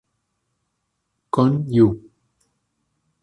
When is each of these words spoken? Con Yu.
Con 1.29 1.51
Yu. 1.69 1.87